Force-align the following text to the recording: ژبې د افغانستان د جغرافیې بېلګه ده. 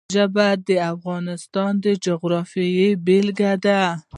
ژبې 0.15 0.49
د 0.67 0.69
افغانستان 0.93 1.71
د 1.83 1.85
جغرافیې 2.05 2.89
بېلګه 3.05 3.53
ده. 3.65 3.81